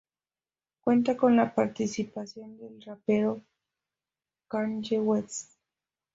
[0.83, 3.43] Cuenta con la participación del rapero
[4.47, 5.53] Kanye West.